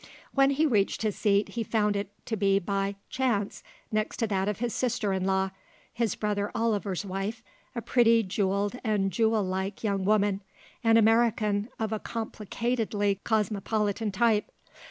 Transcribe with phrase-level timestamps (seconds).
[0.33, 3.61] When he reached his seat he found it to be by chance
[3.91, 5.51] next that of his sister in law,
[5.93, 7.43] his brother Oliver's wife,
[7.75, 10.41] a pretty, jewelled and jewel like young woman,
[10.83, 14.49] an American of a complicatedly cosmopolitan type.